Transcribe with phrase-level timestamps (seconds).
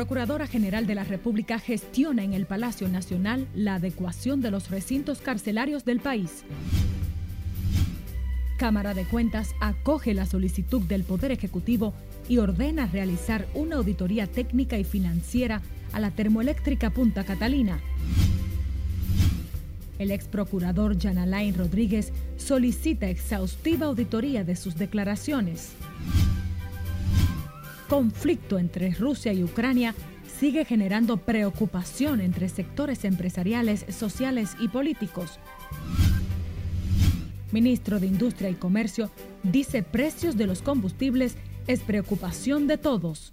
[0.00, 5.20] Procuradora General de la República gestiona en el Palacio Nacional la adecuación de los recintos
[5.20, 6.42] carcelarios del país.
[8.56, 11.92] Cámara de Cuentas acoge la solicitud del Poder Ejecutivo
[12.30, 15.60] y ordena realizar una auditoría técnica y financiera
[15.92, 17.78] a la termoeléctrica Punta Catalina.
[19.98, 25.74] El ex procurador Jan Alain Rodríguez solicita exhaustiva auditoría de sus declaraciones.
[27.90, 29.96] Conflicto entre Rusia y Ucrania
[30.38, 35.40] sigue generando preocupación entre sectores empresariales, sociales y políticos.
[37.50, 39.10] Ministro de Industria y Comercio
[39.42, 41.34] dice precios de los combustibles
[41.66, 43.32] es preocupación de todos.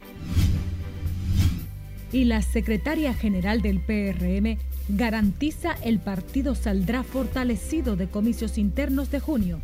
[2.11, 4.57] Y la secretaria general del PRM
[4.89, 9.61] garantiza el partido saldrá fortalecido de comicios internos de junio.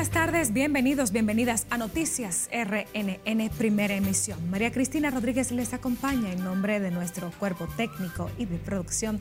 [0.00, 4.48] Buenas tardes, bienvenidos, bienvenidas a Noticias RNN Primera Emisión.
[4.48, 9.20] María Cristina Rodríguez les acompaña en nombre de nuestro cuerpo técnico y de producción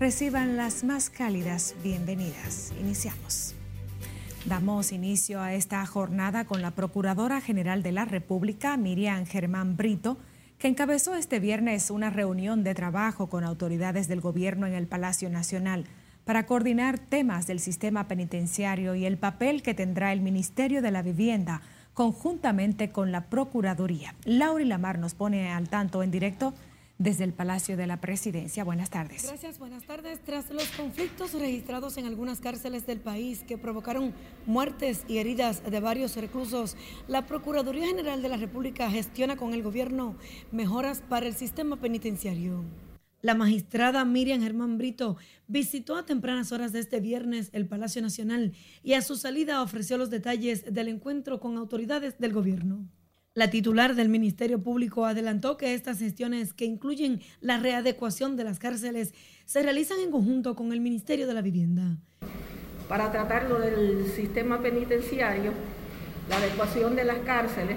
[0.00, 2.72] Reciban las más cálidas bienvenidas.
[2.80, 3.54] Iniciamos.
[4.46, 10.18] Damos inicio a esta jornada con la Procuradora General de la República, Miriam Germán Brito,
[10.58, 15.30] que encabezó este viernes una reunión de trabajo con autoridades del gobierno en el Palacio
[15.30, 15.84] Nacional
[16.26, 21.00] para coordinar temas del sistema penitenciario y el papel que tendrá el Ministerio de la
[21.00, 21.62] Vivienda
[21.94, 24.16] conjuntamente con la Procuraduría.
[24.24, 26.52] Laura Lamar nos pone al tanto en directo
[26.98, 28.64] desde el Palacio de la Presidencia.
[28.64, 29.24] Buenas tardes.
[29.24, 30.18] Gracias, buenas tardes.
[30.24, 34.12] Tras los conflictos registrados en algunas cárceles del país que provocaron
[34.46, 39.62] muertes y heridas de varios reclusos, la Procuraduría General de la República gestiona con el
[39.62, 40.16] gobierno
[40.50, 42.64] mejoras para el sistema penitenciario.
[43.26, 45.16] La magistrada Miriam Germán Brito
[45.48, 48.52] visitó a tempranas horas de este viernes el Palacio Nacional
[48.84, 52.86] y a su salida ofreció los detalles del encuentro con autoridades del gobierno.
[53.34, 58.60] La titular del Ministerio Público adelantó que estas gestiones, que incluyen la readecuación de las
[58.60, 59.12] cárceles,
[59.44, 61.98] se realizan en conjunto con el Ministerio de la Vivienda.
[62.88, 65.50] Para tratar lo del sistema penitenciario,
[66.28, 67.76] la adecuación de las cárceles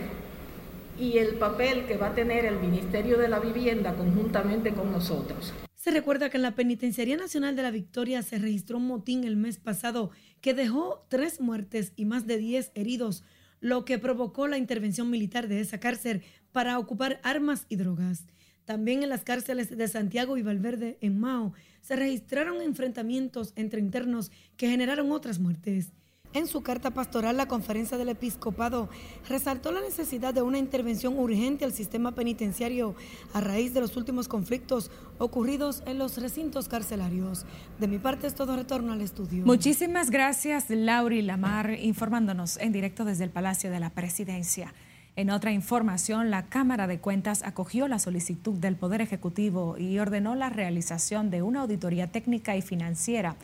[1.00, 5.54] y el papel que va a tener el Ministerio de la Vivienda conjuntamente con nosotros.
[5.76, 9.38] Se recuerda que en la Penitenciaría Nacional de la Victoria se registró un motín el
[9.38, 10.12] mes pasado
[10.42, 13.24] que dejó tres muertes y más de diez heridos
[13.62, 18.26] lo que provocó la intervención militar de esa cárcel para ocupar armas y drogas.
[18.66, 24.32] También en las cárceles de Santiago y Valverde, en Mao, se registraron enfrentamientos entre internos
[24.58, 25.92] que generaron otras muertes.
[26.32, 28.88] En su carta pastoral, la conferencia del episcopado
[29.28, 32.94] resaltó la necesidad de una intervención urgente al sistema penitenciario
[33.34, 37.48] a raíz de los últimos conflictos ocurridos en los recintos carcelarios.
[37.80, 39.44] De mi parte es todo retorno al estudio.
[39.44, 44.76] Muchísimas gracias, Lauri Lamar, informándonos en directo desde el Palacio de la Presidencia.
[45.16, 50.36] En otra información, la Cámara de Cuentas acogió la solicitud del Poder Ejecutivo y ordenó
[50.36, 53.36] la realización de una auditoría técnica y financiera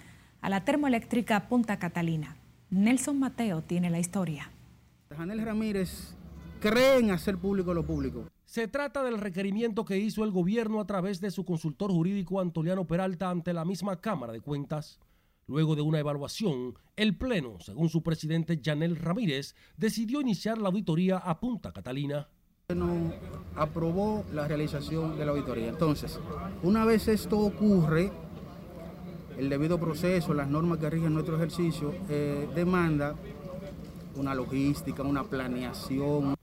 [0.42, 2.38] a la termoeléctrica Punta Catalina.
[2.70, 4.52] Nelson Mateo tiene la historia.
[5.16, 6.16] Janel Ramírez
[6.60, 8.26] cree en hacer público lo público.
[8.46, 12.86] Se trata del requerimiento que hizo el gobierno a través de su consultor jurídico Antoliano
[12.86, 15.00] Peralta ante la misma Cámara de Cuentas.
[15.48, 21.18] Luego de una evaluación, el Pleno, según su presidente Janel Ramírez, decidió iniciar la auditoría
[21.18, 22.28] a Punta Catalina.
[22.76, 23.14] No
[23.56, 25.70] aprobó la realización de la auditoría.
[25.70, 26.20] Entonces,
[26.64, 28.12] una vez esto ocurre,
[29.38, 33.16] el debido proceso, las normas que rigen nuestro ejercicio, eh, demanda
[34.16, 36.36] una logística, una planeación.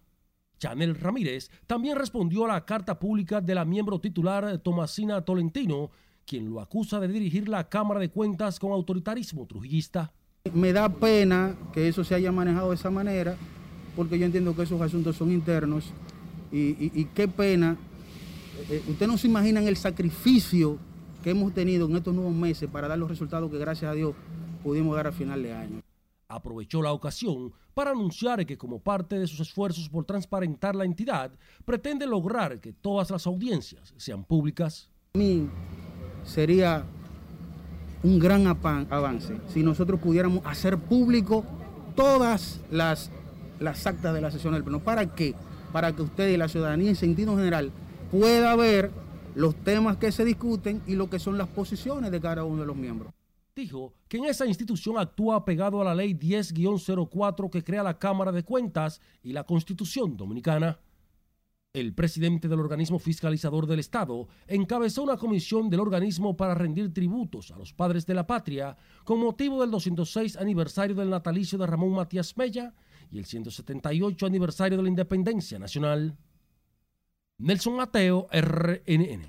[0.58, 5.90] Chanel Ramírez también respondió a la carta pública de la miembro titular Tomasina Tolentino,
[6.24, 10.12] quien lo acusa de dirigir la Cámara de Cuentas con autoritarismo trujillista.
[10.54, 13.36] Me da pena que eso se haya manejado de esa manera,
[13.96, 15.92] porque yo entiendo que esos asuntos son internos
[16.52, 17.76] y, qué pena.
[18.68, 20.78] Eh, eh, usted no se imagina el sacrificio
[21.22, 24.14] que hemos tenido en estos nuevos meses para dar los resultados que gracias a Dios
[24.62, 25.82] pudimos dar a final de año.
[26.28, 31.30] Aprovechó la ocasión para anunciar que como parte de sus esfuerzos por transparentar la entidad,
[31.64, 34.90] pretende lograr que todas las audiencias sean públicas.
[35.14, 35.48] A mí
[36.24, 36.84] sería
[38.02, 41.44] un gran avance si nosotros pudiéramos hacer público
[41.94, 43.10] todas las,
[43.60, 44.80] las actas de la sesión del Pleno.
[44.80, 45.34] ¿Para qué?
[45.72, 47.70] Para que usted y la ciudadanía en sentido general
[48.10, 48.90] pueda ver
[49.34, 52.66] los temas que se discuten y lo que son las posiciones de cada uno de
[52.66, 53.12] los miembros.
[53.54, 58.32] Dijo que en esa institución actúa pegado a la ley 10-04 que crea la Cámara
[58.32, 60.78] de Cuentas y la Constitución Dominicana.
[61.74, 67.50] El presidente del organismo fiscalizador del Estado encabezó una comisión del organismo para rendir tributos
[67.50, 71.92] a los padres de la patria con motivo del 206 aniversario del natalicio de Ramón
[71.92, 72.74] Matías Mella
[73.10, 76.16] y el 178 aniversario de la independencia nacional.
[77.42, 79.26] Nelson Mateo, RNN.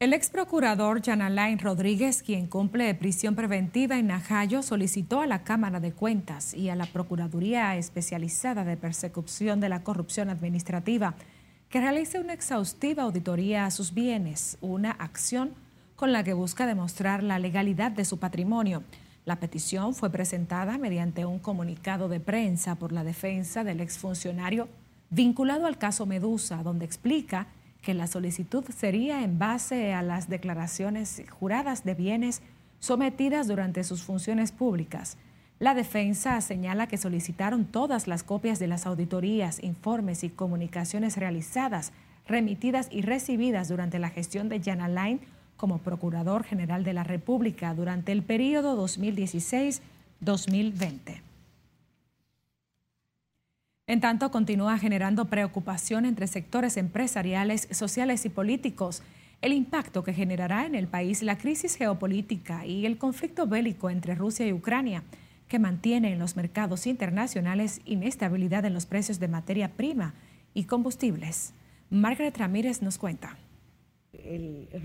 [0.00, 5.44] El ex procurador Jan Alain Rodríguez, quien cumple prisión preventiva en Najayo, solicitó a la
[5.44, 11.14] Cámara de Cuentas y a la Procuraduría Especializada de Persecución de la Corrupción Administrativa
[11.68, 15.54] que realice una exhaustiva auditoría a sus bienes, una acción
[15.94, 18.82] con la que busca demostrar la legalidad de su patrimonio.
[19.24, 24.66] La petición fue presentada mediante un comunicado de prensa por la defensa del exfuncionario
[25.10, 27.48] vinculado al caso Medusa, donde explica
[27.82, 32.42] que la solicitud sería en base a las declaraciones juradas de bienes
[32.78, 35.16] sometidas durante sus funciones públicas.
[35.58, 41.92] La defensa señala que solicitaron todas las copias de las auditorías, informes y comunicaciones realizadas,
[42.26, 45.20] remitidas y recibidas durante la gestión de Jan Alain
[45.56, 51.29] como Procurador General de la República durante el periodo 2016-2020.
[53.90, 59.02] En tanto, continúa generando preocupación entre sectores empresariales, sociales y políticos
[59.42, 64.14] el impacto que generará en el país la crisis geopolítica y el conflicto bélico entre
[64.14, 65.02] Rusia y Ucrania
[65.48, 70.14] que mantiene en los mercados internacionales inestabilidad en los precios de materia prima
[70.54, 71.52] y combustibles.
[71.90, 73.38] Margaret Ramírez nos cuenta.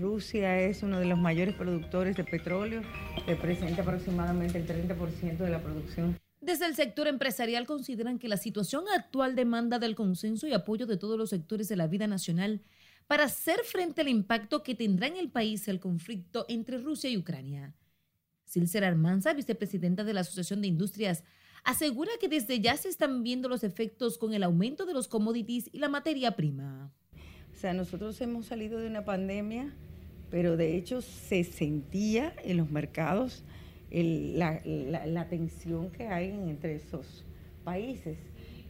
[0.00, 2.82] Rusia es uno de los mayores productores de petróleo,
[3.24, 6.16] representa aproximadamente el 30% de la producción.
[6.46, 10.96] Desde el sector empresarial consideran que la situación actual demanda del consenso y apoyo de
[10.96, 12.62] todos los sectores de la vida nacional
[13.08, 17.16] para hacer frente al impacto que tendrá en el país el conflicto entre Rusia y
[17.16, 17.74] Ucrania.
[18.44, 21.24] Silcer Armanza, vicepresidenta de la Asociación de Industrias,
[21.64, 25.68] asegura que desde ya se están viendo los efectos con el aumento de los commodities
[25.72, 26.92] y la materia prima.
[27.52, 29.74] O sea, nosotros hemos salido de una pandemia,
[30.30, 33.42] pero de hecho se sentía en los mercados
[33.90, 37.24] la, tensión que hay entre esos
[37.64, 38.18] países,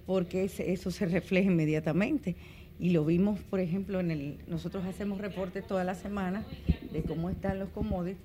[0.06, 2.36] porque eso se refleja inmediatamente.
[2.78, 6.44] Y lo vimos, por ejemplo, en el, nosotros hacemos reportes toda la semana
[6.92, 8.20] de cómo están los commodities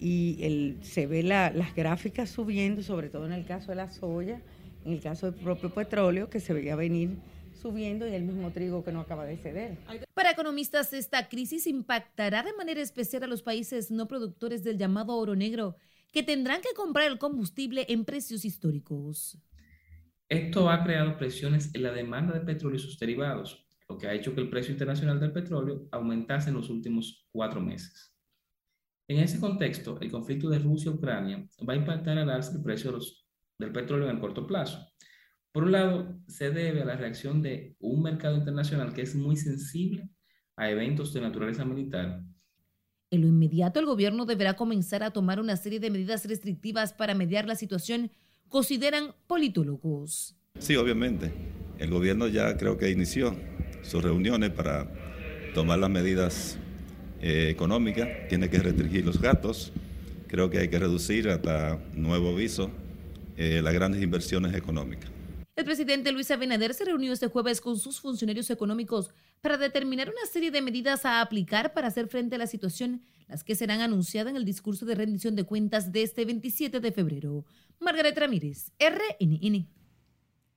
[0.00, 4.40] y el, se ve las gráficas subiendo, sobre todo en el caso de la soya,
[4.84, 7.10] en el caso del propio petróleo, que se veía venir
[7.60, 9.76] subiendo y el mismo trigo que no acaba de ceder.
[10.14, 15.16] Para economistas, esta crisis impactará de manera especial a los países no productores del llamado
[15.16, 15.74] oro negro,
[16.12, 19.38] que tendrán que comprar el combustible en precios históricos.
[20.28, 24.14] Esto ha creado presiones en la demanda de petróleo y sus derivados, lo que ha
[24.14, 28.14] hecho que el precio internacional del petróleo aumentase en los últimos cuatro meses.
[29.08, 32.98] En ese contexto, el conflicto de Rusia-Ucrania va a impactar al alza el precio
[33.58, 34.86] del petróleo en el corto plazo.
[35.50, 39.36] Por un lado, se debe a la reacción de un mercado internacional que es muy
[39.36, 40.10] sensible
[40.56, 42.22] a eventos de naturaleza militar.
[43.10, 47.14] En lo inmediato, el gobierno deberá comenzar a tomar una serie de medidas restrictivas para
[47.14, 48.10] mediar la situación,
[48.48, 50.36] consideran politólogos.
[50.58, 51.32] Sí, obviamente.
[51.78, 53.34] El gobierno ya creo que inició
[53.82, 54.90] sus reuniones para
[55.54, 56.58] tomar las medidas
[57.22, 59.72] eh, económica, tiene que restringir los gastos,
[60.26, 62.70] creo que hay que reducir hasta nuevo aviso
[63.36, 65.10] eh, las grandes inversiones económicas.
[65.58, 69.10] El presidente Luis Abinader se reunió este jueves con sus funcionarios económicos
[69.40, 73.42] para determinar una serie de medidas a aplicar para hacer frente a la situación, las
[73.42, 77.44] que serán anunciadas en el discurso de rendición de cuentas de este 27 de febrero.
[77.80, 79.66] Margaret Ramírez, RNN.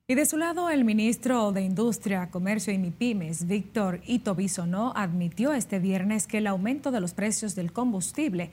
[0.06, 5.52] Y de su lado, el ministro de Industria, Comercio y MIPIMES, Víctor Ito Bisonó, admitió
[5.52, 8.52] este viernes que el aumento de los precios del combustible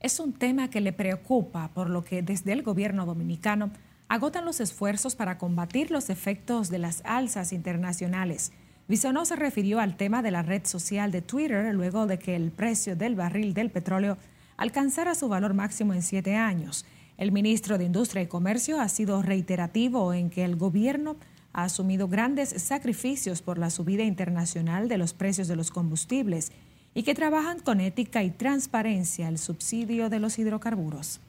[0.00, 3.70] es un tema que le preocupa, por lo que desde el gobierno dominicano
[4.10, 8.50] agotan los esfuerzos para combatir los efectos de las alzas internacionales.
[8.88, 12.50] Bisonó se refirió al tema de la red social de Twitter luego de que el
[12.50, 14.18] precio del barril del petróleo
[14.56, 16.84] alcanzara su valor máximo en siete años.
[17.18, 21.14] El ministro de Industria y Comercio ha sido reiterativo en que el gobierno
[21.52, 26.50] ha asumido grandes sacrificios por la subida internacional de los precios de los combustibles
[26.94, 31.20] y que trabajan con ética y transparencia el subsidio de los hidrocarburos.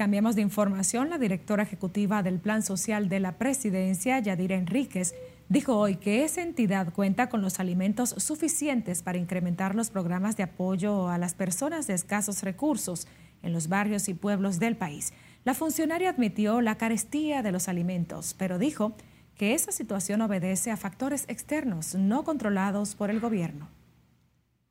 [0.00, 1.10] Cambiamos de información.
[1.10, 5.14] La directora ejecutiva del Plan Social de la Presidencia, Yadira Enríquez,
[5.50, 10.44] dijo hoy que esa entidad cuenta con los alimentos suficientes para incrementar los programas de
[10.44, 13.08] apoyo a las personas de escasos recursos
[13.42, 15.12] en los barrios y pueblos del país.
[15.44, 18.94] La funcionaria admitió la carestía de los alimentos, pero dijo
[19.36, 23.68] que esa situación obedece a factores externos no controlados por el gobierno.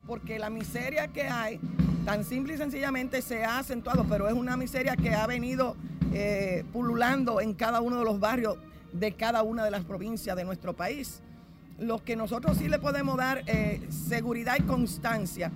[0.06, 1.60] Porque la miseria que hay,
[2.04, 5.76] tan simple y sencillamente se ha acentuado, pero es una miseria que ha venido
[6.12, 8.58] eh, pululando en cada uno de los barrios
[8.92, 11.20] de cada una de las provincias de nuestro país.
[11.78, 15.50] Lo que nosotros sí le podemos dar eh, seguridad y constancia,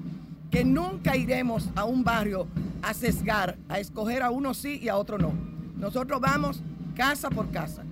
[0.50, 2.46] que nunca iremos a un barrio
[2.82, 5.32] a sesgar, a escoger a uno sí y a otro no.
[5.76, 6.62] Nosotros vamos
[6.94, 7.84] casa por casa.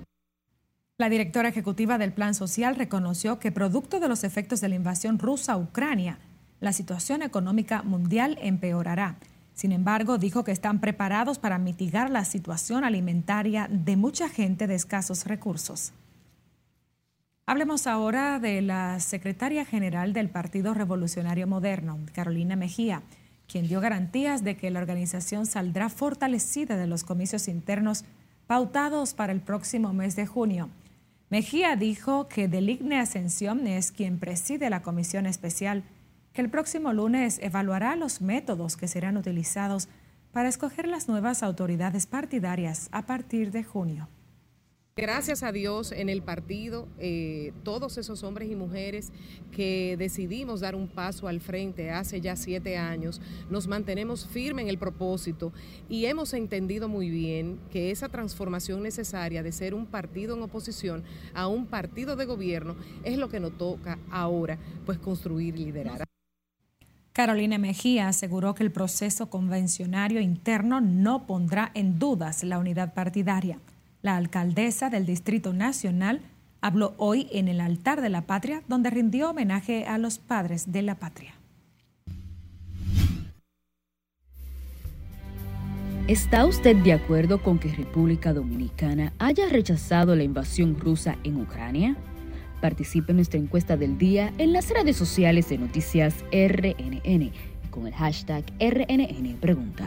[0.98, 5.18] La directora ejecutiva del Plan Social reconoció que producto de los efectos de la invasión
[5.18, 6.20] rusa a Ucrania,
[6.62, 9.16] la situación económica mundial empeorará.
[9.52, 14.76] Sin embargo, dijo que están preparados para mitigar la situación alimentaria de mucha gente de
[14.76, 15.92] escasos recursos.
[17.46, 23.02] Hablemos ahora de la secretaria general del Partido Revolucionario Moderno, Carolina Mejía,
[23.48, 28.04] quien dio garantías de que la organización saldrá fortalecida de los comicios internos
[28.46, 30.70] pautados para el próximo mes de junio.
[31.28, 35.82] Mejía dijo que Deligne Ascensión es quien preside la comisión especial
[36.32, 39.88] que el próximo lunes evaluará los métodos que serán utilizados
[40.32, 44.08] para escoger las nuevas autoridades partidarias a partir de junio.
[44.94, 49.10] Gracias a Dios en el partido, eh, todos esos hombres y mujeres
[49.50, 54.68] que decidimos dar un paso al frente hace ya siete años, nos mantenemos firmes en
[54.68, 55.50] el propósito
[55.88, 61.04] y hemos entendido muy bien que esa transformación necesaria de ser un partido en oposición
[61.32, 66.04] a un partido de gobierno es lo que nos toca ahora, pues construir y liderar.
[67.12, 73.58] Carolina Mejía aseguró que el proceso convencionario interno no pondrá en dudas la unidad partidaria.
[74.00, 76.22] La alcaldesa del Distrito Nacional
[76.62, 80.82] habló hoy en el altar de la patria, donde rindió homenaje a los padres de
[80.82, 81.34] la patria.
[86.08, 91.96] ¿Está usted de acuerdo con que República Dominicana haya rechazado la invasión rusa en Ucrania?
[92.62, 97.32] Participe en nuestra encuesta del día en las redes sociales de Noticias RNN
[97.72, 99.84] con el hashtag RNN Pregunta.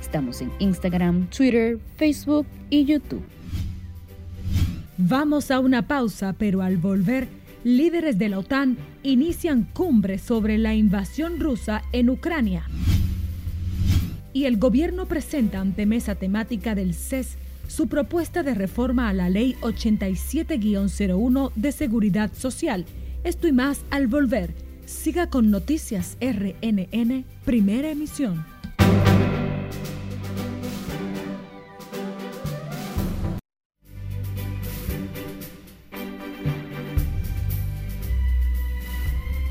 [0.00, 3.24] Estamos en Instagram, Twitter, Facebook y YouTube.
[4.98, 7.26] Vamos a una pausa, pero al volver,
[7.64, 12.62] líderes de la OTAN inician cumbre sobre la invasión rusa en Ucrania.
[14.32, 17.36] Y el gobierno presenta ante mesa temática del CES
[17.68, 22.86] su propuesta de reforma a la Ley 87-01 de Seguridad Social.
[23.24, 24.54] Esto y más al volver.
[24.84, 28.44] Siga con Noticias RNN, primera emisión.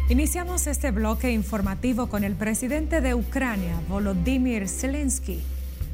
[0.10, 5.42] Iniciamos este bloque informativo con el presidente de Ucrania, Volodymyr Zelensky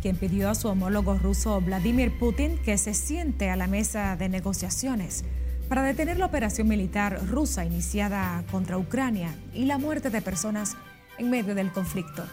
[0.01, 4.30] quien pidió a su homólogo ruso Vladimir Putin que se siente a la mesa de
[4.30, 5.24] negociaciones
[5.70, 10.77] para detener la operación militar rusa iniciada contra Ucrania y la muerte de personas
[11.18, 12.24] en medio del conflicto.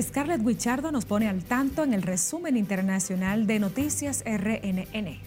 [0.00, 5.20] Scarlett Wichardo nos pone al tanto en el resumen internacional de Noticias RNN.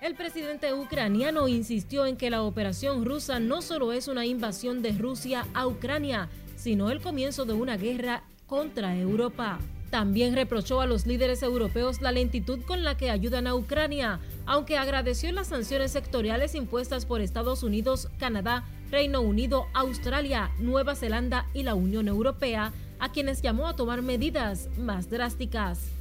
[0.00, 4.92] El presidente ucraniano insistió en que la operación rusa no solo es una invasión de
[4.92, 9.58] Rusia a Ucrania, sino el comienzo de una guerra contra Europa.
[9.90, 14.76] También reprochó a los líderes europeos la lentitud con la que ayudan a Ucrania, aunque
[14.76, 21.62] agradeció las sanciones sectoriales impuestas por Estados Unidos, Canadá, Reino Unido, Australia, Nueva Zelanda y
[21.62, 25.97] la Unión Europea, a quienes llamó a tomar medidas más drásticas.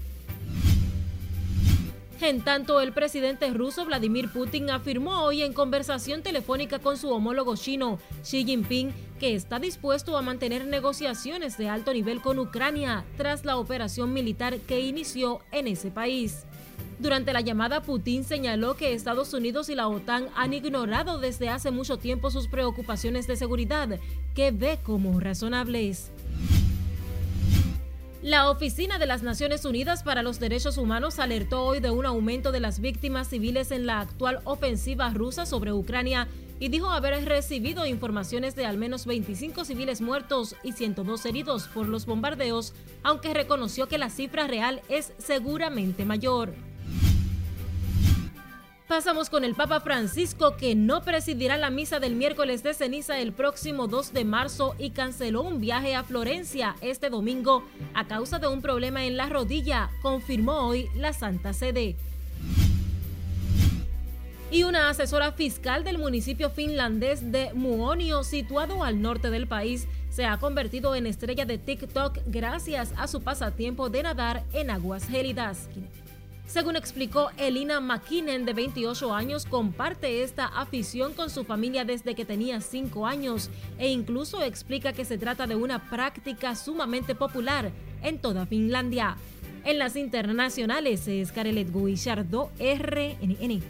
[2.19, 7.55] En tanto, el presidente ruso Vladimir Putin afirmó hoy en conversación telefónica con su homólogo
[7.55, 13.45] chino, Xi Jinping, que está dispuesto a mantener negociaciones de alto nivel con Ucrania tras
[13.45, 16.45] la operación militar que inició en ese país.
[16.97, 21.69] Durante la llamada, Putin señaló que Estados Unidos y la OTAN han ignorado desde hace
[21.69, 23.99] mucho tiempo sus preocupaciones de seguridad,
[24.33, 26.09] que ve como razonables.
[28.27, 32.51] La Oficina de las Naciones Unidas para los Derechos Humanos alertó hoy de un aumento
[32.51, 36.27] de las víctimas civiles en la actual ofensiva rusa sobre Ucrania
[36.59, 41.87] y dijo haber recibido informaciones de al menos 25 civiles muertos y 102 heridos por
[41.87, 46.53] los bombardeos, aunque reconoció que la cifra real es seguramente mayor.
[48.87, 53.33] Pasamos con el Papa Francisco, que no presidirá la misa del miércoles de ceniza el
[53.33, 58.47] próximo 2 de marzo y canceló un viaje a Florencia este domingo a causa de
[58.47, 61.97] un problema en la rodilla, confirmó hoy la Santa Sede.
[64.51, 70.23] Y una asesora fiscal del municipio finlandés de Muonio, situado al norte del país, se
[70.23, 75.67] ha convertido en estrella de TikTok gracias a su pasatiempo de nadar en aguas gélidas.
[76.47, 82.23] Según explicó Elina McKinnon, de 28 años, comparte esta afición con su familia desde que
[82.23, 88.19] tenía 5 años e incluso explica que se trata de una práctica sumamente popular en
[88.19, 89.17] toda Finlandia.
[89.65, 93.61] En las internacionales es Carelet Guillardo, RNN.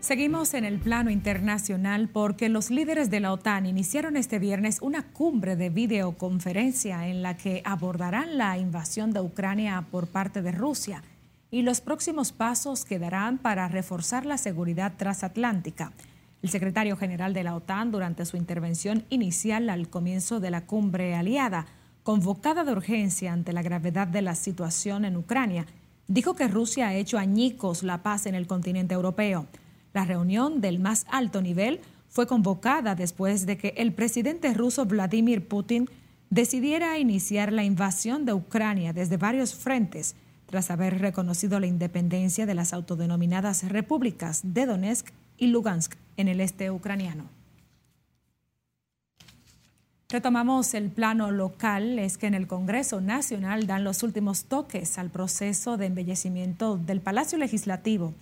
[0.00, 5.12] Seguimos en el plano internacional porque los líderes de la OTAN iniciaron este viernes una
[5.12, 11.02] cumbre de videoconferencia en la que abordarán la invasión de Ucrania por parte de Rusia
[11.50, 15.92] y los próximos pasos que darán para reforzar la seguridad transatlántica.
[16.42, 21.14] El secretario general de la OTAN, durante su intervención inicial al comienzo de la cumbre
[21.14, 21.66] aliada,
[22.02, 25.66] convocada de urgencia ante la gravedad de la situación en Ucrania,
[26.08, 29.46] dijo que Rusia ha hecho añicos la paz en el continente europeo.
[29.92, 35.46] La reunión del más alto nivel fue convocada después de que el presidente ruso Vladimir
[35.46, 35.88] Putin
[36.30, 40.16] decidiera iniciar la invasión de Ucrania desde varios frentes,
[40.50, 45.06] tras haber reconocido la independencia de las autodenominadas repúblicas de Donetsk
[45.38, 47.24] y Lugansk en el este ucraniano.
[50.08, 55.08] Retomamos el plano local, es que en el Congreso Nacional dan los últimos toques al
[55.08, 58.12] proceso de embellecimiento del Palacio Legislativo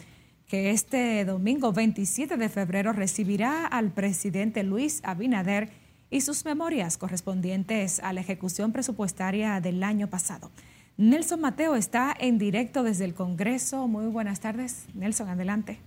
[0.46, 5.70] que este domingo 27 de febrero recibirá al presidente Luis Abinader
[6.10, 10.50] y sus memorias correspondientes a la ejecución presupuestaria del año pasado.
[10.98, 13.86] Nelson Mateo está en directo desde el Congreso.
[13.86, 14.86] Muy buenas tardes.
[14.94, 15.78] Nelson, adelante.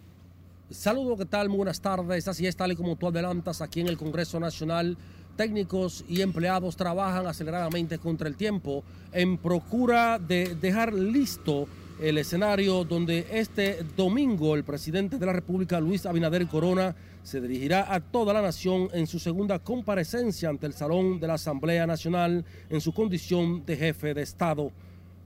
[0.70, 1.50] Saludos, ¿qué tal?
[1.50, 2.30] Muy buenas tardes.
[2.30, 4.98] Así es, tal y como tú adelantas, aquí en el Congreso Nacional,
[5.36, 11.68] técnicos y empleados trabajan aceleradamente contra el tiempo en procura de dejar listo
[12.00, 17.94] el escenario donde este domingo el presidente de la República, Luis Abinader Corona, se dirigirá
[17.94, 22.46] a toda la nación en su segunda comparecencia ante el Salón de la Asamblea Nacional
[22.70, 24.72] en su condición de jefe de Estado.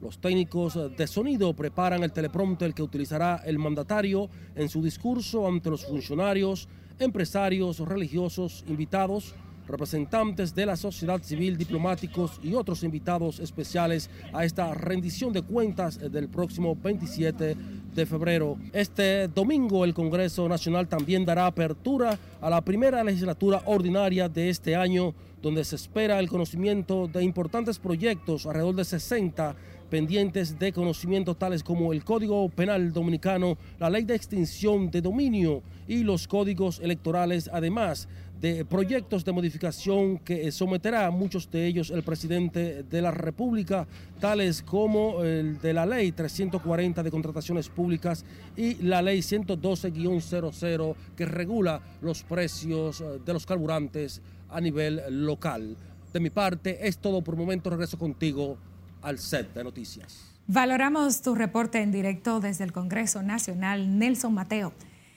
[0.02, 5.70] Los técnicos de sonido preparan el teleprompter que utilizará el mandatario en su discurso ante
[5.70, 6.68] los funcionarios,
[7.00, 9.34] empresarios, religiosos, invitados,
[9.68, 16.00] representantes de la sociedad civil, diplomáticos y otros invitados especiales a esta rendición de cuentas
[16.00, 17.56] del próximo 27
[17.94, 18.58] de febrero.
[18.74, 24.76] Este domingo el Congreso Nacional también dará apertura a la primera legislatura ordinaria de este
[24.76, 29.56] año, donde se espera el conocimiento de importantes proyectos, alrededor de 60
[29.96, 35.64] pendientes de conocimiento tales como el Código Penal Dominicano, la Ley de Extinción de Dominio
[35.88, 38.10] y los códigos electorales, además
[38.42, 43.88] de proyectos de modificación que someterá muchos de ellos el presidente de la República,
[44.20, 48.26] tales como el de la ley 340 de contrataciones públicas
[48.58, 55.78] y la ley 112-00 que regula los precios de los carburantes a nivel local.
[56.12, 58.58] De mi parte es todo por el momento, regreso contigo
[59.06, 60.26] al set de noticias.
[60.48, 64.74] Valoramos tu reporte en directo desde el Congreso Nacional, Nelson Mateo.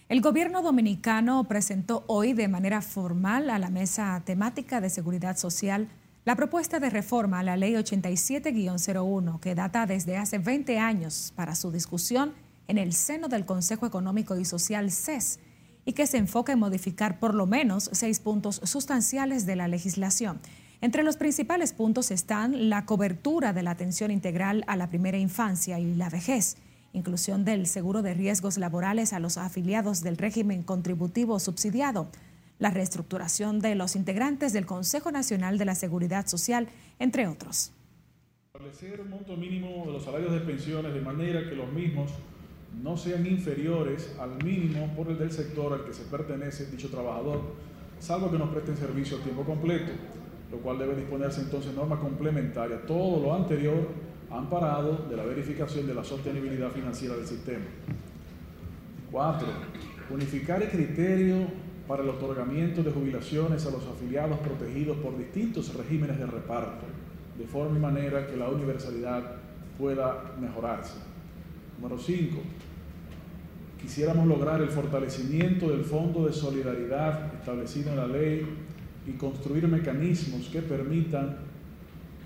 [0.09, 5.89] El gobierno dominicano presentó hoy de manera formal a la Mesa Temática de Seguridad Social
[6.25, 11.55] la propuesta de reforma a la Ley 87-01 que data desde hace 20 años para
[11.55, 12.35] su discusión
[12.69, 15.41] en el seno del Consejo Económico y Social CES
[15.87, 20.39] y que se enfoca en modificar por lo menos seis puntos sustanciales de la legislación.
[20.81, 25.81] Entre los principales puntos están la cobertura de la atención integral a la primera infancia
[25.81, 26.57] y la vejez,
[26.93, 32.09] inclusión del seguro de riesgos laborales a los afiliados del régimen contributivo subsidiado,
[32.61, 36.69] la reestructuración de los integrantes del Consejo Nacional de la Seguridad Social,
[37.01, 37.73] entre otros.
[38.55, 42.13] Establecer un monto mínimo de los salarios de pensiones de manera que los mismos
[42.81, 47.55] no sean inferiores al mínimo por el del sector al que se pertenece dicho trabajador,
[47.99, 49.91] salvo que nos presten servicio a tiempo completo,
[50.51, 52.81] lo cual debe disponerse entonces norma complementaria.
[52.87, 53.89] Todo lo anterior
[54.31, 57.65] amparado de la verificación de la sostenibilidad financiera del sistema.
[59.11, 59.49] Cuatro,
[60.11, 61.47] unificar el criterio
[61.87, 66.85] para el otorgamiento de jubilaciones a los afiliados protegidos por distintos regímenes de reparto,
[67.39, 69.37] de forma y manera que la universalidad
[69.79, 70.97] pueda mejorarse.
[71.81, 72.41] Número cinco,
[73.81, 78.47] quisiéramos lograr el fortalecimiento del Fondo de Solidaridad establecido en la ley
[79.09, 81.39] y construir mecanismos que permitan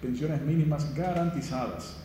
[0.01, 1.97] pensiones mínimas garantizadas.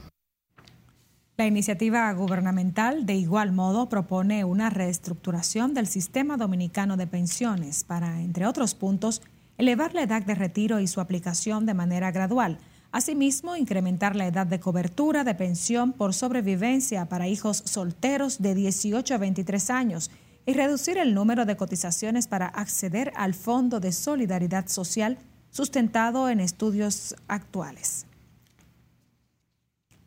[1.36, 8.22] La iniciativa gubernamental, de igual modo, propone una reestructuración del sistema dominicano de pensiones para,
[8.22, 9.22] entre otros puntos,
[9.58, 12.60] elevar la edad de retiro y su aplicación de manera gradual.
[12.92, 19.14] Asimismo, incrementar la edad de cobertura de pensión por sobrevivencia para hijos solteros de 18
[19.14, 20.12] a 23 años
[20.48, 25.18] y reducir el número de cotizaciones para acceder al Fondo de Solidaridad Social
[25.52, 28.06] sustentado en estudios actuales.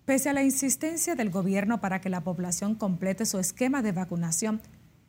[0.07, 4.63] Pese a la insistencia del gobierno para que la población complete su esquema de vacunación,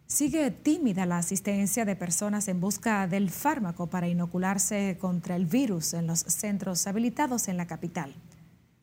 [0.05, 5.93] sigue tímida la asistencia de personas en busca del fármaco para inocularse contra el virus
[5.93, 8.13] en los centros habilitados en la capital.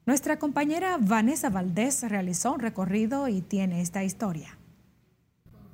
[0.06, 4.58] Nuestra compañera Vanessa Valdés realizó un recorrido y tiene esta historia.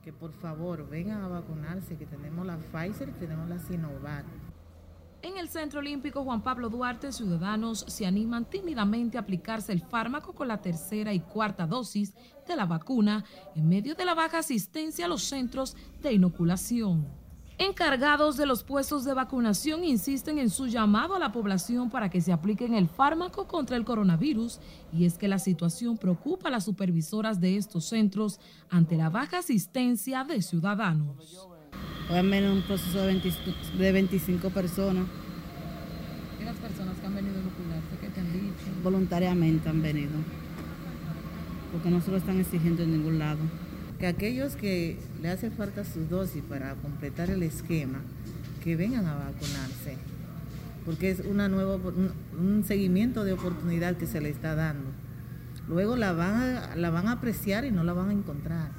[0.04, 4.26] Que por favor vengan a vacunarse, que tenemos la Pfizer tenemos la Sinovac.
[5.22, 10.34] En el Centro Olímpico Juan Pablo Duarte, ciudadanos se animan tímidamente a aplicarse el fármaco
[10.34, 12.12] con la tercera y cuarta dosis
[12.46, 13.24] de la vacuna
[13.56, 17.23] en medio de la baja asistencia a los centros de inoculación.
[17.56, 22.20] Encargados de los puestos de vacunación insisten en su llamado a la población para que
[22.20, 24.58] se apliquen el fármaco contra el coronavirus
[24.92, 28.40] y es que la situación preocupa a las supervisoras de estos centros
[28.70, 31.48] ante la baja asistencia de ciudadanos.
[32.10, 35.06] Hoy al menos un proceso de, 25 personas.
[36.40, 38.82] ¿Y las personas que han venido a inocularse, qué te han dicho?
[38.82, 40.12] Voluntariamente han venido.
[41.70, 43.38] Porque no se lo están exigiendo en ningún lado.
[43.98, 48.00] Que aquellos que le hace falta su dosis para completar el esquema,
[48.62, 49.96] que vengan a vacunarse.
[50.84, 54.90] Porque es una nueva, un seguimiento de oportunidad que se le está dando.
[55.68, 58.70] Luego la van a, la van a apreciar y no la van a encontrar.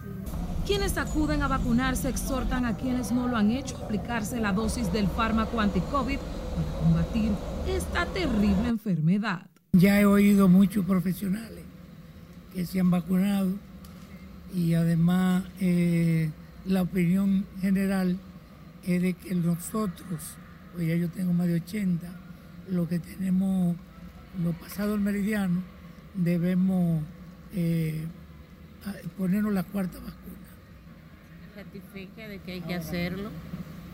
[0.67, 4.91] Quienes acuden a vacunarse exhortan a quienes no lo han hecho a aplicarse la dosis
[4.91, 7.31] del fármaco anti-COVID para combatir
[7.67, 9.47] esta terrible enfermedad.
[9.73, 11.63] Ya he oído muchos profesionales
[12.53, 13.49] que se han vacunado
[14.55, 16.31] y además eh,
[16.65, 18.17] la opinión general
[18.85, 20.21] es de que nosotros,
[20.73, 22.07] pues ya yo tengo más de 80,
[22.69, 23.75] lo que tenemos,
[24.43, 25.61] lo pasado el meridiano,
[26.13, 27.03] debemos
[27.53, 28.05] eh,
[29.17, 30.35] ponernos la cuarta vacuna
[31.55, 33.29] certifique de que hay que hacerlo,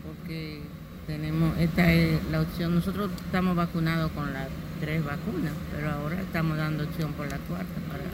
[0.04, 0.60] porque
[1.06, 2.74] tenemos, esta es la opción.
[2.74, 4.48] Nosotros estamos vacunados con las
[4.80, 8.04] tres vacunas, pero ahora estamos dando opción por la cuarta para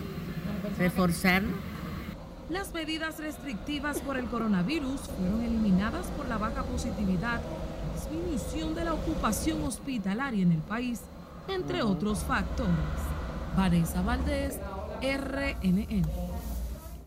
[0.78, 1.48] reforzarlo.
[2.50, 7.42] Las medidas restrictivas por el coronavirus fueron eliminadas por la baja positividad,
[7.94, 11.02] disminución de la ocupación hospitalaria en el país,
[11.46, 12.72] entre otros factores.
[13.54, 14.58] Vanessa Valdés,
[15.02, 16.06] RNN.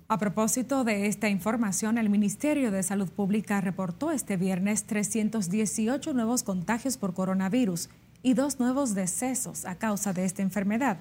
[0.07, 6.43] A propósito de esta información, el Ministerio de Salud Pública reportó este viernes 318 nuevos
[6.43, 7.89] contagios por coronavirus
[8.21, 10.99] y dos nuevos decesos a causa de esta enfermedad.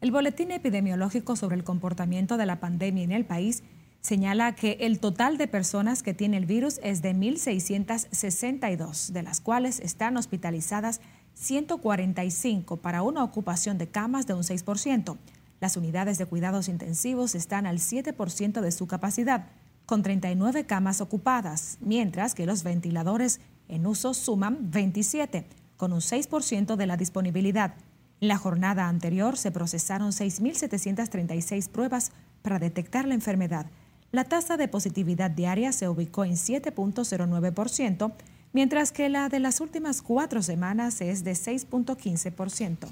[0.00, 3.62] El boletín epidemiológico sobre el comportamiento de la pandemia en el país
[4.02, 9.40] señala que el total de personas que tiene el virus es de 1.662, de las
[9.40, 11.00] cuales están hospitalizadas
[11.34, 15.16] 145 para una ocupación de camas de un 6%.
[15.60, 19.46] Las unidades de cuidados intensivos están al 7% de su capacidad,
[19.86, 26.74] con 39 camas ocupadas, mientras que los ventiladores en uso suman 27, con un 6%
[26.74, 27.74] de la disponibilidad.
[28.20, 32.10] En la jornada anterior se procesaron 6.736 pruebas
[32.42, 33.66] para detectar la enfermedad.
[34.12, 38.12] La tasa de positividad diaria se ubicó en 7.09%,
[38.52, 42.88] mientras que la de las últimas cuatro semanas es de 6.15%.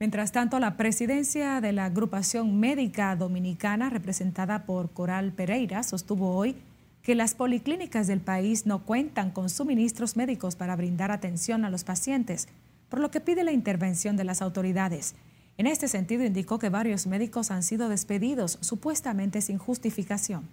[0.00, 6.56] Mientras tanto, la presidencia de la agrupación médica dominicana, representada por Coral Pereira, sostuvo hoy
[7.02, 11.84] que las policlínicas del país no cuentan con suministros médicos para brindar atención a los
[11.84, 12.48] pacientes,
[12.88, 15.14] por lo que pide la intervención de las autoridades.
[15.62, 20.48] En este sentido, indicó que varios médicos han sido despedidos, supuestamente sin justificación.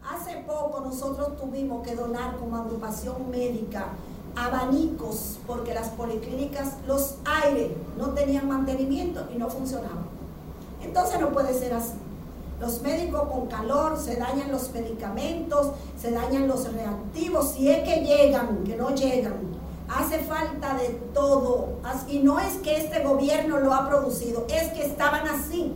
[0.00, 3.86] Hace poco nosotros tuvimos que donar como agrupación médica
[4.36, 10.06] abanicos porque las policlínicas, los aires no tenían mantenimiento y no funcionaban.
[10.80, 11.94] Entonces no puede ser así.
[12.60, 18.04] Los médicos con calor, se dañan los medicamentos, se dañan los reactivos, si es que
[18.04, 19.59] llegan, que no llegan.
[19.90, 21.80] Hace falta de todo.
[22.08, 25.72] Y no es que este gobierno lo ha producido, es que estaban así.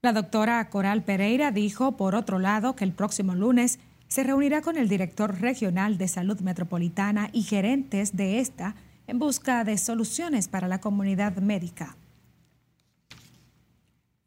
[0.00, 4.76] La doctora Coral Pereira dijo, por otro lado, que el próximo lunes se reunirá con
[4.76, 8.74] el director regional de salud metropolitana y gerentes de esta
[9.06, 11.96] en busca de soluciones para la comunidad médica.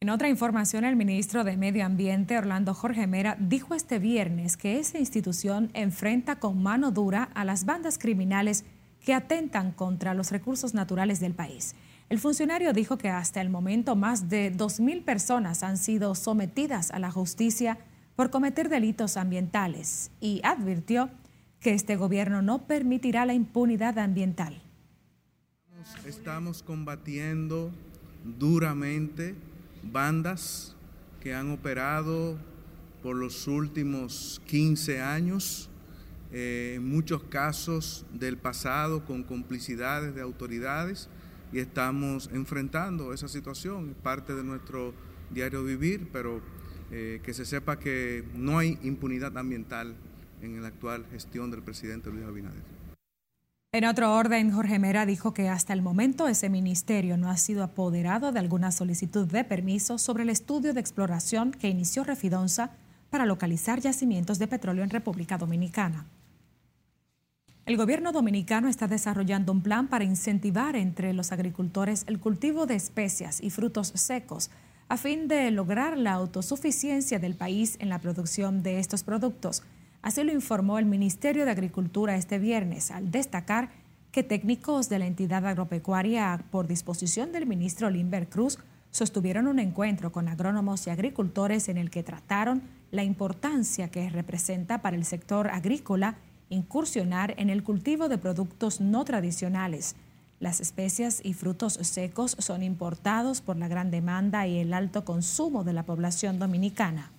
[0.05, 4.77] En otra información, el ministro de Medio Ambiente, Orlando Jorge Mera, dijo este viernes que
[4.77, 8.65] esa institución enfrenta con mano dura a las bandas criminales
[9.03, 11.73] que atentan contra los recursos naturales del país.
[12.07, 16.99] El funcionario dijo que hasta el momento más de 2.000 personas han sido sometidas a
[16.99, 17.79] la justicia
[18.15, 21.09] por cometer delitos ambientales y advirtió
[21.59, 24.61] que este gobierno no permitirá la impunidad ambiental.
[26.05, 27.71] Estamos combatiendo
[28.23, 29.33] duramente
[29.91, 30.75] bandas
[31.21, 32.37] que han operado
[33.01, 35.69] por los últimos 15 años,
[36.31, 41.07] eh, en muchos casos del pasado con complicidades de autoridades
[41.53, 44.93] y estamos enfrentando esa situación, es parte de nuestro
[45.29, 46.41] diario vivir, pero
[46.91, 49.95] eh, que se sepa que no hay impunidad ambiental
[50.41, 52.74] en la actual gestión del presidente Luis Abinader.
[53.75, 57.61] En otro orden, Jorge Mera dijo que hasta el momento ese ministerio no ha sido
[57.61, 62.69] apoderado de alguna solicitud de permiso sobre el estudio de exploración que inició Refidonza
[63.09, 66.05] para localizar yacimientos de petróleo en República Dominicana.
[67.65, 72.75] El gobierno dominicano está desarrollando un plan para incentivar entre los agricultores el cultivo de
[72.75, 74.51] especias y frutos secos
[74.88, 79.63] a fin de lograr la autosuficiencia del país en la producción de estos productos.
[80.05, 83.71] Así lo informó el Ministerio de Agricultura este viernes, al destacar
[84.11, 88.59] que técnicos de la entidad agropecuaria, por disposición del ministro Limber Cruz,
[88.91, 94.83] sostuvieron un encuentro con agrónomos y agricultores en el que trataron la importancia que representa
[94.83, 96.17] para el sector agrícola
[96.49, 99.95] incursionar en el cultivo de productos no tradicionales.
[100.39, 105.63] Las especias y frutos secos son importados por la gran demanda y el alto consumo
[105.63, 107.09] de la población dominicana.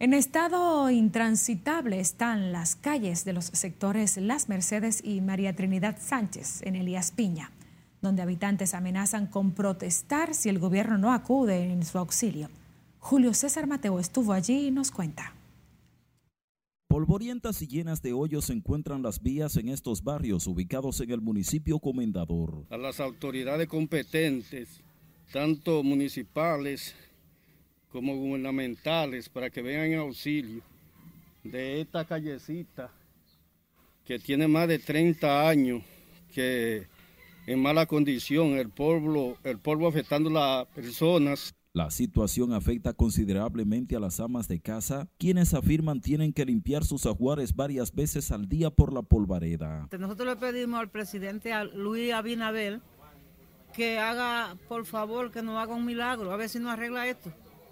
[0.00, 6.62] En estado intransitable están las calles de los sectores Las Mercedes y María Trinidad Sánchez
[6.62, 7.50] en Elías Piña,
[8.00, 12.48] donde habitantes amenazan con protestar si el gobierno no acude en su auxilio.
[13.00, 15.34] Julio César Mateo estuvo allí y nos cuenta.
[16.86, 21.20] Polvorientas y llenas de hoyos se encuentran las vías en estos barrios ubicados en el
[21.20, 22.66] municipio Comendador.
[22.70, 24.80] A las autoridades competentes,
[25.32, 26.94] tanto municipales
[27.90, 30.62] como gubernamentales para que vengan en auxilio
[31.42, 32.90] de esta callecita
[34.04, 35.82] que tiene más de 30 años,
[36.32, 36.86] que
[37.46, 41.54] en mala condición, el polvo, el polvo afectando a las personas.
[41.74, 47.06] La situación afecta considerablemente a las amas de casa, quienes afirman tienen que limpiar sus
[47.06, 49.88] ajuares varias veces al día por la polvareda.
[49.98, 52.80] Nosotros le pedimos al presidente Luis Abinabel
[53.74, 57.30] que haga, por favor, que nos haga un milagro, a ver si nos arregla esto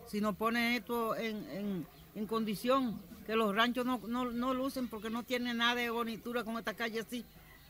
[0.09, 1.87] si nos pone esto en,
[2.27, 6.75] condición, que los ranchos no, no, lucen porque no tienen nada de bonitura con esta
[6.75, 7.25] calle así.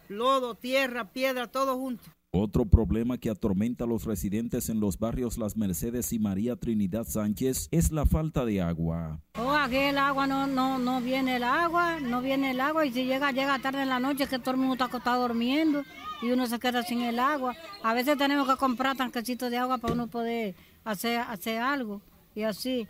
[0.08, 2.04] Lodo, tierra, piedra, todo junto.
[2.30, 7.04] Otro problema que atormenta a los residentes en los barrios Las Mercedes y María Trinidad
[7.04, 9.20] Sánchez es la falta de agua.
[9.38, 12.92] Oh, aquí el agua no, no, no viene el agua, no viene el agua y
[12.92, 15.82] si llega, llega tarde en la noche que todo el mundo está acostado durmiendo
[16.20, 17.56] y uno se queda sin el agua.
[17.82, 22.02] A veces tenemos que comprar tanquecitos de agua para uno poder hacer, hacer algo
[22.36, 22.86] y así.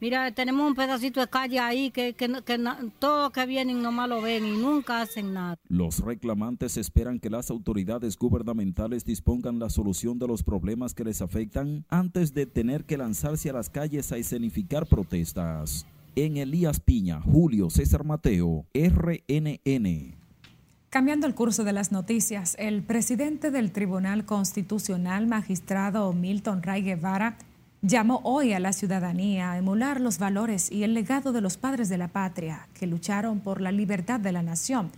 [0.00, 2.60] Mira, tenemos un pedacito de calle ahí que, que, que
[2.98, 5.56] todos que vienen nomás lo ven y nunca hacen nada.
[5.68, 11.22] Los reclamantes esperan que las autoridades gubernamentales dispongan la solución de los problemas que les
[11.22, 15.86] afectan antes de tener que lanzarse a las calles a escenificar protestas.
[16.16, 20.14] En Elías Piña, Julio César Mateo, RNN.
[20.90, 27.36] Cambiando el curso de las noticias, el presidente del Tribunal Constitucional, magistrado Milton Ray Guevara,
[27.86, 31.90] llamó hoy a la ciudadanía a emular los valores y el legado de los padres
[31.90, 34.90] de la patria que lucharon por la libertad de la nación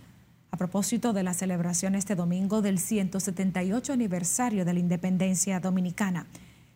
[0.51, 6.27] a propósito de la celebración este domingo del 178 aniversario de la independencia dominicana.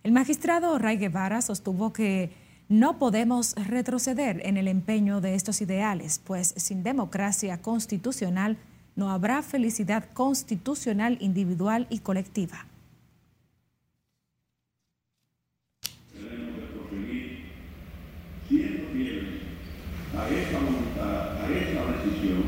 [0.04, 2.34] El magistrado Ray Guevara sostuvo que
[2.67, 8.58] no podemos retroceder en el empeño de estos ideales, pues sin democracia constitucional
[8.97, 12.65] no habrá felicidad constitucional individual y colectiva.
[20.17, 22.43] A esa voluntad, a esa decisión,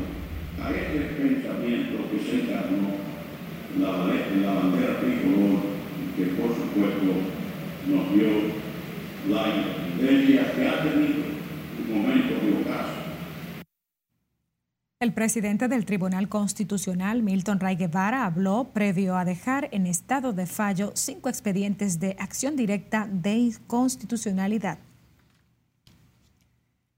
[0.62, 2.94] a ese pensamiento que se encarnó
[3.74, 5.60] en la, la bandera tricolor,
[6.16, 7.12] que por supuesto
[7.88, 8.28] nos dio
[9.28, 11.24] la independencia que ha tenido
[11.88, 13.04] un momento de ocaso.
[15.00, 20.46] El presidente del Tribunal Constitucional, Milton Ray Guevara, habló previo a dejar en estado de
[20.46, 24.78] fallo cinco expedientes de acción directa de inconstitucionalidad.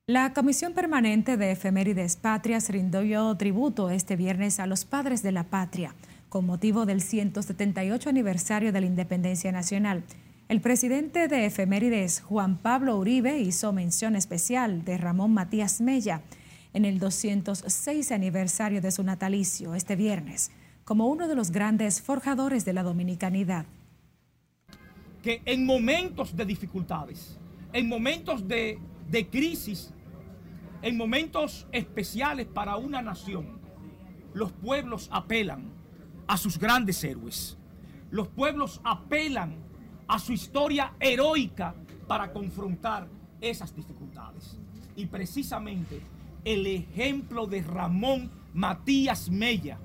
[0.09, 5.43] La Comisión Permanente de Efemérides Patrias rindió tributo este viernes a los padres de la
[5.43, 5.97] patria
[6.29, 10.05] con motivo del 178 aniversario de la independencia nacional.
[10.49, 16.23] El presidente de Efemérides, Juan Pablo Uribe, hizo mención especial de Ramón Matías Mella
[16.73, 20.53] en el 206 aniversario de su natalicio este viernes,
[20.85, 23.67] como uno de los grandes forjadores de la dominicanidad.
[25.25, 27.37] Que en momentos de dificultades,
[27.73, 28.79] en momentos de,
[29.11, 29.91] de crisis,
[30.83, 33.61] en momentos especiales para una nación,
[34.35, 35.73] los pueblos apelan
[36.27, 37.57] a sus grandes héroes.
[38.11, 39.57] Los pueblos apelan
[40.07, 41.75] a su historia heroica
[42.07, 43.09] para confrontar
[43.41, 44.59] esas dificultades.
[44.95, 46.01] Y precisamente
[46.45, 49.79] el ejemplo de Ramón Matías Mella.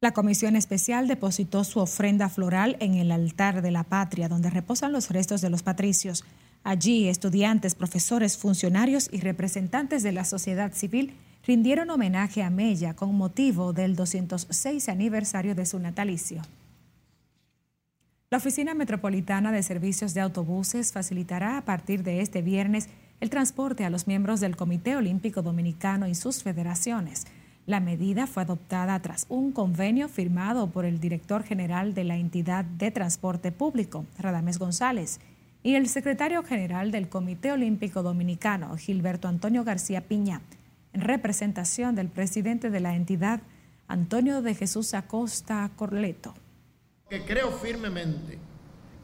[0.00, 4.92] La Comisión Especial depositó su ofrenda floral en el altar de la patria, donde reposan
[4.92, 6.24] los restos de los patricios.
[6.64, 11.14] Allí, estudiantes, profesores, funcionarios y representantes de la sociedad civil
[11.46, 16.42] rindieron homenaje a Mella con motivo del 206 aniversario de su natalicio.
[18.30, 22.90] La Oficina Metropolitana de Servicios de Autobuses facilitará a partir de este viernes
[23.20, 27.26] el transporte a los miembros del Comité Olímpico Dominicano y sus federaciones.
[27.64, 32.66] La medida fue adoptada tras un convenio firmado por el director general de la entidad
[32.66, 35.20] de transporte público, Radames González,
[35.68, 40.40] y el secretario general del Comité Olímpico Dominicano, Gilberto Antonio García Piña,
[40.94, 43.42] en representación del presidente de la entidad,
[43.86, 46.32] Antonio de Jesús Acosta Corleto.
[47.10, 48.38] Que creo firmemente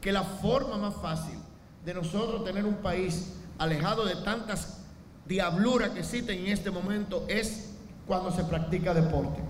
[0.01, 1.39] que la forma más fácil
[1.85, 4.87] de nosotros tener un país alejado de tantas
[5.27, 7.75] diabluras que existen en este momento es
[8.07, 9.43] cuando se practica deporte.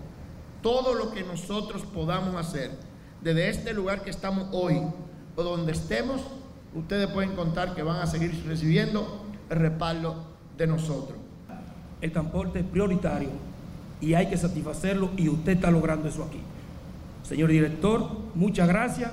[0.62, 2.72] Todo lo que nosotros podamos hacer
[3.20, 4.82] desde este lugar que estamos hoy
[5.36, 6.20] o donde estemos,
[6.74, 10.24] ustedes pueden contar que van a seguir recibiendo el respaldo
[10.56, 11.18] de nosotros.
[12.00, 13.30] El transporte es prioritario
[14.00, 16.40] y hay que satisfacerlo y usted está logrando eso aquí.
[17.22, 19.12] Señor director, muchas gracias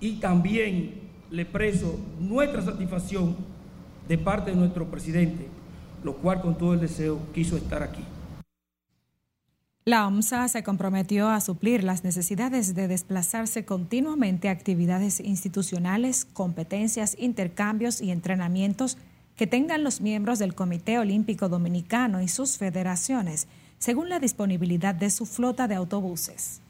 [0.00, 3.36] y también le preso nuestra satisfacción
[4.08, 5.46] de parte de nuestro presidente,
[6.02, 8.02] lo cual con todo el deseo quiso estar aquí.
[9.86, 17.14] La OMSA se comprometió a suplir las necesidades de desplazarse continuamente a actividades institucionales, competencias,
[17.18, 18.96] intercambios y entrenamientos
[19.36, 25.10] que tengan los miembros del Comité Olímpico Dominicano y sus federaciones, según la disponibilidad de
[25.10, 26.62] su flota de autobuses.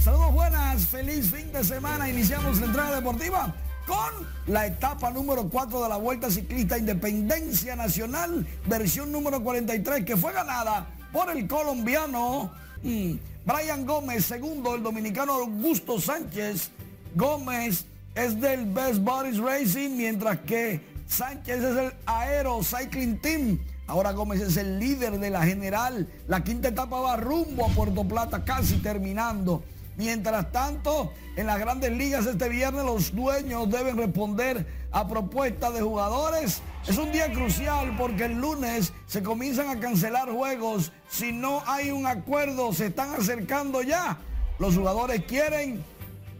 [0.00, 2.10] Saludos buenas, feliz fin de semana.
[2.10, 3.54] Iniciamos la entrada deportiva
[3.86, 10.16] con la etapa número 4 de la Vuelta Ciclista Independencia Nacional, versión número 43, que
[10.16, 12.50] fue ganada por el colombiano
[12.82, 13.12] mm,
[13.44, 16.70] Brian Gómez, segundo el dominicano Augusto Sánchez.
[17.14, 23.58] Gómez es del Best Bodies Racing, mientras que Sánchez es el Aero Cycling Team.
[23.86, 26.08] Ahora Gómez es el líder de la general.
[26.26, 29.62] La quinta etapa va rumbo a Puerto Plata, casi terminando.
[29.96, 35.80] Mientras tanto, en las grandes ligas este viernes los dueños deben responder a propuestas de
[35.80, 36.60] jugadores.
[36.86, 40.92] Es un día crucial porque el lunes se comienzan a cancelar juegos.
[41.08, 44.18] Si no hay un acuerdo, se están acercando ya.
[44.58, 45.82] Los jugadores quieren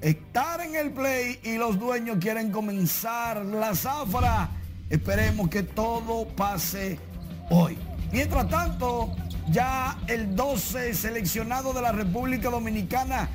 [0.03, 4.51] estar en el play y los dueños quieren comenzar la zafra.
[4.91, 6.99] Esperemos que todo pase
[7.49, 7.79] hoy.
[8.13, 9.17] Mientras tanto,
[9.51, 13.29] ya el 12 seleccionado de la República Dominicana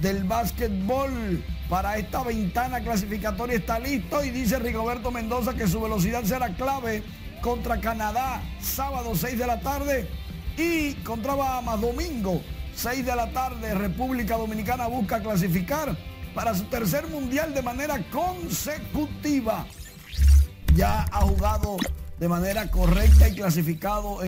[0.00, 6.24] del básquetbol para esta ventana clasificatoria está listo y dice Rigoberto Mendoza que su velocidad
[6.24, 7.02] será clave
[7.42, 10.08] contra Canadá sábado 6 de la tarde
[10.56, 12.42] y contra Bahamas domingo
[12.74, 15.96] 6 de la tarde República Dominicana busca clasificar
[16.34, 19.66] para su tercer mundial de manera consecutiva.
[20.76, 21.76] Ya ha jugado
[22.18, 24.20] de manera correcta y clasificado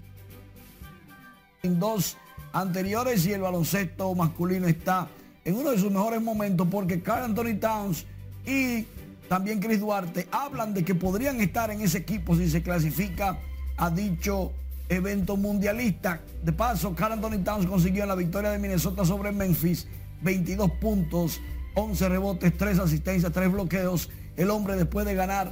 [1.62, 2.16] en dos
[2.52, 5.08] anteriores y el baloncesto masculino está
[5.44, 8.06] en uno de sus mejores momentos porque Carl Anthony Towns
[8.46, 8.86] y
[9.28, 13.38] también Chris Duarte hablan de que podrían estar en ese equipo si se clasifica
[13.76, 14.52] a dicho
[14.88, 16.20] evento mundialista.
[16.42, 19.86] De paso, Carl Anthony Towns consiguió la victoria de Minnesota sobre Memphis
[20.22, 21.40] 22 puntos,
[21.74, 24.10] 11 rebotes, 3 asistencias, 3 bloqueos.
[24.36, 25.50] El hombre después de ganar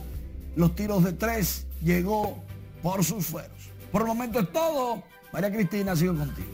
[0.57, 2.43] los tiros de 3 llegó
[2.83, 3.71] por sus fueros.
[3.93, 5.03] Por el momento es todo.
[5.33, 6.49] María Cristina, sigo contigo.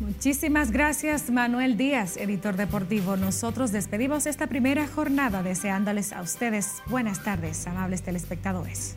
[0.00, 3.16] Muchísimas gracias Manuel Díaz, editor deportivo.
[3.16, 8.96] Nosotros despedimos esta primera jornada deseándoles a ustedes buenas tardes, amables telespectadores.